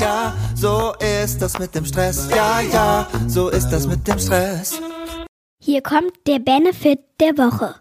ja, 0.00 0.34
so 0.54 0.94
ist 1.24 1.40
das 1.40 1.58
mit 1.58 1.74
dem 1.74 1.84
Stress. 1.84 2.28
Ja, 2.30 2.60
ja, 2.60 3.08
so 3.26 3.48
ist 3.48 3.68
das 3.70 3.86
mit 3.86 4.06
dem 4.06 4.18
Stress. 4.18 4.80
Hier 5.62 5.82
kommt 5.82 6.12
der 6.26 6.38
Benefit 6.38 7.00
der 7.20 7.36
Woche. 7.38 7.76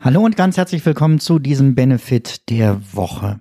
Hallo 0.00 0.24
und 0.24 0.36
ganz 0.36 0.56
herzlich 0.56 0.84
willkommen 0.86 1.18
zu 1.18 1.38
diesem 1.38 1.74
Benefit 1.74 2.48
der 2.50 2.80
Woche. 2.94 3.40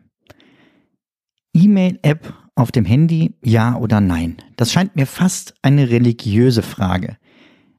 E-Mail-App 1.54 2.34
auf 2.56 2.72
dem 2.72 2.86
Handy, 2.86 3.36
ja 3.44 3.76
oder 3.78 4.02
nein? 4.02 4.38
Das 4.56 4.72
scheint 4.72 4.96
mir 4.96 5.06
fast 5.06 5.54
eine 5.62 5.90
religiöse 5.90 6.64
Frage. 6.64 7.18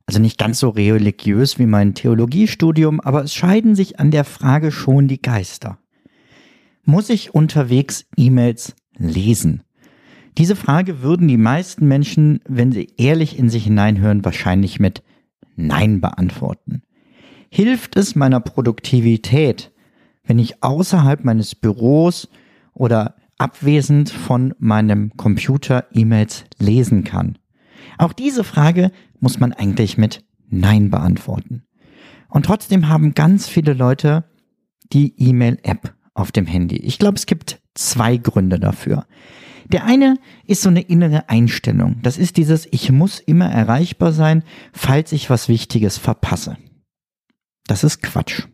Also 0.06 0.20
nicht 0.20 0.38
ganz 0.38 0.60
so 0.60 0.70
religiös 0.70 1.58
wie 1.58 1.66
mein 1.66 1.94
Theologiestudium, 1.94 3.00
aber 3.00 3.24
es 3.24 3.34
scheiden 3.34 3.74
sich 3.74 4.00
an 4.00 4.10
der 4.10 4.24
Frage 4.24 4.72
schon 4.72 5.06
die 5.06 5.20
Geister. 5.20 5.78
Muss 6.84 7.10
ich 7.10 7.34
unterwegs 7.34 8.06
E-Mails 8.16 8.74
lesen? 8.98 9.62
Diese 10.36 10.56
Frage 10.56 11.02
würden 11.02 11.26
die 11.26 11.36
meisten 11.36 11.88
Menschen, 11.88 12.40
wenn 12.48 12.70
sie 12.70 12.92
ehrlich 12.96 13.38
in 13.38 13.50
sich 13.50 13.64
hineinhören, 13.64 14.24
wahrscheinlich 14.24 14.78
mit 14.78 15.02
Nein 15.56 16.00
beantworten. 16.00 16.82
Hilft 17.50 17.96
es 17.96 18.14
meiner 18.14 18.40
Produktivität, 18.40 19.72
wenn 20.24 20.38
ich 20.38 20.62
außerhalb 20.62 21.24
meines 21.24 21.54
Büros 21.54 22.28
oder 22.72 23.16
abwesend 23.38 24.10
von 24.10 24.54
meinem 24.58 25.16
Computer 25.16 25.86
E-Mails 25.92 26.44
lesen 26.58 27.02
kann? 27.02 27.38
Auch 27.96 28.12
diese 28.12 28.44
Frage 28.44 28.92
muss 29.18 29.40
man 29.40 29.52
eigentlich 29.52 29.98
mit 29.98 30.24
Nein 30.48 30.90
beantworten. 30.90 31.64
Und 32.28 32.44
trotzdem 32.44 32.88
haben 32.88 33.14
ganz 33.14 33.48
viele 33.48 33.72
Leute 33.72 34.24
die 34.92 35.14
E-Mail-App 35.18 35.94
auf 36.14 36.30
dem 36.30 36.46
Handy. 36.46 36.76
Ich 36.76 36.98
glaube, 36.98 37.16
es 37.16 37.26
gibt 37.26 37.60
zwei 37.78 38.16
Gründe 38.16 38.58
dafür. 38.58 39.06
Der 39.66 39.84
eine 39.84 40.16
ist 40.46 40.62
so 40.62 40.70
eine 40.70 40.80
innere 40.80 41.28
Einstellung. 41.28 41.96
Das 42.02 42.16
ist 42.18 42.36
dieses, 42.36 42.66
ich 42.70 42.90
muss 42.90 43.20
immer 43.20 43.50
erreichbar 43.50 44.12
sein, 44.12 44.42
falls 44.72 45.12
ich 45.12 45.28
was 45.28 45.48
Wichtiges 45.48 45.98
verpasse. 45.98 46.56
Das 47.66 47.84
ist 47.84 48.02
Quatsch. 48.02 48.46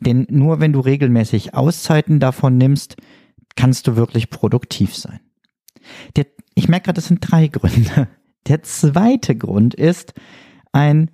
Denn 0.00 0.26
nur 0.30 0.60
wenn 0.60 0.72
du 0.72 0.80
regelmäßig 0.80 1.54
Auszeiten 1.54 2.20
davon 2.20 2.58
nimmst, 2.58 2.96
kannst 3.56 3.86
du 3.86 3.96
wirklich 3.96 4.30
produktiv 4.30 4.94
sein. 4.94 5.20
Der, 6.16 6.26
ich 6.54 6.68
merke 6.68 6.86
gerade, 6.86 6.96
das 6.96 7.08
sind 7.08 7.20
drei 7.20 7.48
Gründe. 7.48 8.08
Der 8.46 8.62
zweite 8.62 9.34
Grund 9.34 9.74
ist 9.74 10.14
ein, 10.72 11.10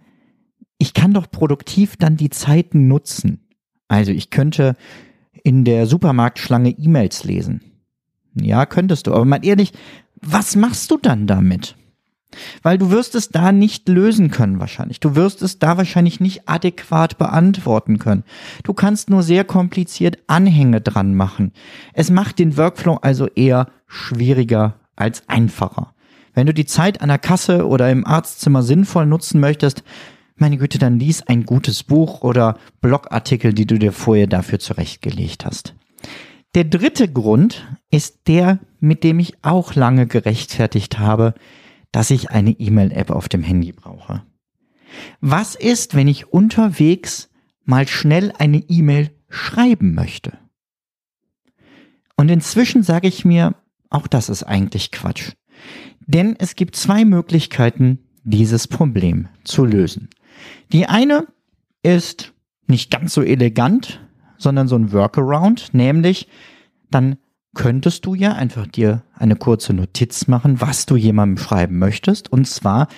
ich 0.78 0.92
kann 0.92 1.14
doch 1.14 1.30
produktiv 1.30 1.96
dann 1.96 2.16
die 2.16 2.30
Zeiten 2.30 2.86
nutzen. 2.86 3.48
Also 3.88 4.12
ich 4.12 4.30
könnte 4.30 4.76
in 5.44 5.64
der 5.64 5.86
Supermarktschlange 5.86 6.70
E-Mails 6.70 7.22
lesen. 7.22 7.60
Ja, 8.34 8.66
könntest 8.66 9.06
du. 9.06 9.12
Aber 9.14 9.24
mal 9.24 9.44
ehrlich, 9.44 9.72
was 10.20 10.56
machst 10.56 10.90
du 10.90 10.98
dann 10.98 11.28
damit? 11.28 11.76
Weil 12.62 12.78
du 12.78 12.90
wirst 12.90 13.14
es 13.14 13.28
da 13.28 13.52
nicht 13.52 13.88
lösen 13.88 14.32
können 14.32 14.58
wahrscheinlich. 14.58 14.98
Du 14.98 15.14
wirst 15.14 15.40
es 15.42 15.60
da 15.60 15.76
wahrscheinlich 15.76 16.18
nicht 16.18 16.48
adäquat 16.48 17.16
beantworten 17.16 18.00
können. 18.00 18.24
Du 18.64 18.72
kannst 18.72 19.08
nur 19.08 19.22
sehr 19.22 19.44
kompliziert 19.44 20.18
Anhänge 20.26 20.80
dran 20.80 21.14
machen. 21.14 21.52
Es 21.92 22.10
macht 22.10 22.40
den 22.40 22.56
Workflow 22.56 22.96
also 23.02 23.28
eher 23.28 23.68
schwieriger 23.86 24.80
als 24.96 25.28
einfacher. 25.28 25.94
Wenn 26.32 26.46
du 26.46 26.54
die 26.54 26.66
Zeit 26.66 27.00
an 27.00 27.08
der 27.08 27.18
Kasse 27.18 27.68
oder 27.68 27.90
im 27.92 28.04
Arztzimmer 28.04 28.64
sinnvoll 28.64 29.06
nutzen 29.06 29.38
möchtest, 29.38 29.84
meine 30.36 30.56
Güte, 30.56 30.78
dann 30.78 30.98
lies 30.98 31.22
ein 31.22 31.44
gutes 31.44 31.82
Buch 31.82 32.22
oder 32.22 32.58
Blogartikel, 32.80 33.52
die 33.52 33.66
du 33.66 33.78
dir 33.78 33.92
vorher 33.92 34.26
dafür 34.26 34.58
zurechtgelegt 34.58 35.44
hast. 35.44 35.74
Der 36.54 36.64
dritte 36.64 37.10
Grund 37.10 37.66
ist 37.90 38.28
der, 38.28 38.60
mit 38.80 39.04
dem 39.04 39.18
ich 39.18 39.34
auch 39.42 39.74
lange 39.74 40.06
gerechtfertigt 40.06 40.98
habe, 40.98 41.34
dass 41.92 42.10
ich 42.10 42.30
eine 42.30 42.50
E-Mail-App 42.50 43.10
auf 43.10 43.28
dem 43.28 43.42
Handy 43.42 43.72
brauche. 43.72 44.22
Was 45.20 45.54
ist, 45.54 45.94
wenn 45.94 46.08
ich 46.08 46.32
unterwegs 46.32 47.30
mal 47.64 47.88
schnell 47.88 48.32
eine 48.38 48.58
E-Mail 48.58 49.10
schreiben 49.28 49.94
möchte? 49.94 50.38
Und 52.16 52.30
inzwischen 52.30 52.82
sage 52.82 53.08
ich 53.08 53.24
mir, 53.24 53.56
auch 53.90 54.06
das 54.06 54.28
ist 54.28 54.44
eigentlich 54.44 54.90
Quatsch. 54.92 55.32
Denn 56.06 56.36
es 56.38 56.54
gibt 56.54 56.76
zwei 56.76 57.04
Möglichkeiten, 57.04 57.98
dieses 58.24 58.68
Problem 58.68 59.28
zu 59.44 59.64
lösen. 59.64 60.08
Die 60.72 60.86
eine 60.86 61.26
ist 61.82 62.32
nicht 62.66 62.90
ganz 62.90 63.14
so 63.14 63.22
elegant, 63.22 64.00
sondern 64.38 64.68
so 64.68 64.76
ein 64.76 64.92
Workaround, 64.92 65.74
nämlich 65.74 66.28
dann 66.90 67.16
könntest 67.54 68.04
du 68.06 68.14
ja 68.14 68.32
einfach 68.32 68.66
dir 68.66 69.04
eine 69.14 69.36
kurze 69.36 69.74
Notiz 69.74 70.26
machen, 70.26 70.60
was 70.60 70.86
du 70.86 70.96
jemandem 70.96 71.42
schreiben 71.42 71.78
möchtest, 71.78 72.32
und 72.32 72.46
zwar 72.46 72.88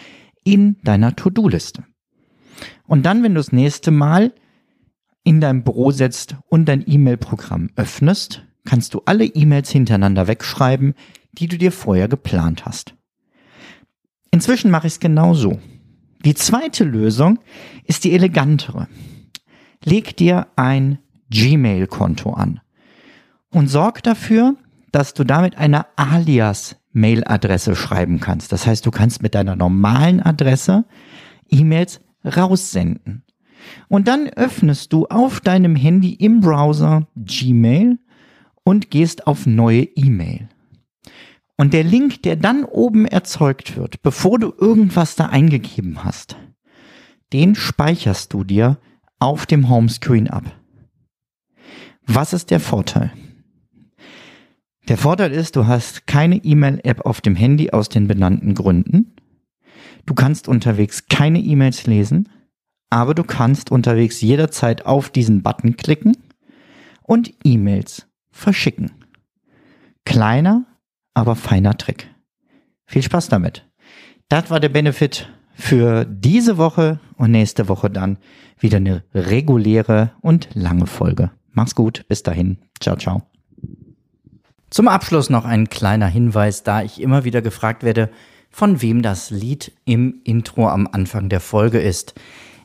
in 0.45 0.77
deiner 0.83 1.15
To-Do-Liste. 1.15 1.85
Und 2.87 3.05
dann, 3.05 3.23
wenn 3.23 3.35
du 3.35 3.41
das 3.41 3.53
nächste 3.53 3.91
Mal 3.91 4.33
in 5.25 5.41
dein 5.41 5.65
Büro 5.65 5.91
setzt 5.91 6.37
und 6.49 6.67
dein 6.67 6.85
E-Mail-Programm 6.87 7.71
öffnest, 7.77 8.45
kannst 8.65 8.95
du 8.95 9.03
alle 9.05 9.25
E-Mails 9.25 9.71
hintereinander 9.71 10.27
wegschreiben, 10.27 10.95
die 11.33 11.49
du 11.49 11.59
dir 11.59 11.73
vorher 11.73 12.09
geplant 12.09 12.65
hast. 12.65 12.95
Inzwischen 14.31 14.71
mache 14.71 14.87
ich 14.87 14.95
es 14.95 15.01
genau 15.01 15.35
so. 15.35 15.59
Die 16.25 16.35
zweite 16.35 16.85
Lösung 16.85 17.39
ist 17.85 18.05
die 18.05 18.13
elegantere. 18.13 18.89
Leg 19.85 20.17
dir 20.17 20.49
ein 20.57 20.99
Gmail-Konto 21.31 22.33
an 22.33 22.61
und 23.51 23.69
sorg 23.69 24.03
dafür, 24.03 24.57
dass 24.93 25.15
du 25.15 25.25
damit 25.25 25.59
eine 25.59 25.87
Alias-Mail-Adresse 25.97 27.77
schreiben 27.77 28.21
kannst. 28.21 28.53
Das 28.53 28.67
heißt, 28.67 28.87
du 28.87 28.91
kannst 28.91 29.23
mit 29.23 29.35
deiner 29.35 29.57
normalen 29.57 30.21
Adresse 30.21 30.85
E-Mails 31.49 32.01
raussenden. 32.25 33.25
Und 33.89 34.09
dann 34.09 34.29
öffnest 34.29 34.93
du 34.93 35.07
auf 35.07 35.41
deinem 35.41 35.77
Handy 35.77 36.15
im 36.15 36.41
Browser 36.41 37.09
Gmail 37.17 37.99
und 38.65 38.91
gehst 38.91 39.27
auf 39.27 39.47
neue 39.47 39.83
E-Mail. 39.83 40.49
Und 41.57 41.73
der 41.73 41.85
Link, 41.85 42.23
der 42.23 42.37
dann 42.37 42.65
oben 42.65 43.07
erzeugt 43.07 43.77
wird, 43.77 44.03
bevor 44.03 44.39
du 44.39 44.53
irgendwas 44.59 45.17
da 45.17 45.27
eingegeben 45.27 46.05
hast, 46.05 46.37
den 47.33 47.55
speicherst 47.55 48.33
du 48.33 48.45
dir 48.45 48.79
auf 49.19 49.47
dem 49.47 49.69
Homescreen 49.69 50.29
ab. 50.29 50.45
Was 52.07 52.33
ist 52.33 52.51
der 52.51 52.61
Vorteil? 52.61 53.13
Der 54.89 54.99
Vorteil 54.99 55.33
ist, 55.33 55.57
du 55.57 55.67
hast 55.67 56.07
keine 56.07 56.37
E-Mail-App 56.37 57.05
auf 57.05 57.21
dem 57.21 57.35
Handy 57.35 57.71
aus 57.71 57.89
den 57.89 58.07
benannten 58.07 58.55
Gründen. 58.55 59.17
Du 60.05 60.15
kannst 60.15 60.47
unterwegs 60.47 61.09
keine 61.09 61.41
E-Mails 61.41 61.87
lesen, 61.87 62.29
aber 62.91 63.15
du 63.15 63.25
kannst 63.25 63.73
unterwegs 63.73 64.21
jederzeit 64.21 64.87
auf 64.87 65.11
diesen 65.11 65.43
Button 65.43 65.77
klicken 65.77 66.17
und 67.03 67.35
E-Mails 67.43 68.07
verschicken. 68.31 68.93
Kleiner, 70.05 70.67
aber 71.17 71.35
feiner 71.35 71.77
Trick. 71.79 72.15
Viel 72.85 73.03
Spaß 73.03 73.29
damit. 73.29 73.67
Das 74.29 74.51
war 74.51 74.61
der 74.61 74.69
Benefit 74.69 75.29
für 75.55 76.05
diese 76.05 76.59
Woche 76.59 77.01
und 77.17 77.31
nächste 77.31 77.69
Woche 77.69 77.89
dann 77.89 78.19
wieder 78.59 78.77
eine 78.77 79.03
reguläre 79.15 80.13
und 80.21 80.49
lange 80.53 80.87
Folge. 80.87 81.31
Mach's 81.53 81.75
gut, 81.75 82.05
bis 82.09 82.23
dahin. 82.23 82.59
Ciao, 82.81 82.97
ciao. 82.97 83.23
Zum 84.69 84.89
Abschluss 84.89 85.31
noch 85.31 85.47
ein 85.47 85.71
kleiner 85.71 86.07
Hinweis, 86.07 86.65
da 86.65 86.83
ich 86.83 87.01
immer 87.01 87.25
wieder 87.25 87.41
gefragt 87.41 87.83
werde, 87.83 88.11
von 88.51 88.83
wem 88.83 89.01
das 89.01 89.31
Lied 89.31 89.73
im 89.87 90.21
Intro 90.25 90.69
am 90.69 90.87
Anfang 90.87 91.31
der 91.31 91.41
Folge 91.41 91.79
ist. 91.79 92.15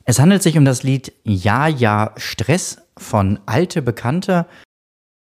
Es 0.03 0.19
handelt 0.19 0.43
sich 0.43 0.57
um 0.57 0.65
das 0.65 0.83
Lied 0.83 1.13
Ja, 1.23 1.67
ja, 1.67 2.11
Stress 2.17 2.81
von 2.97 3.39
Alte 3.45 3.81
Bekannte 3.81 4.45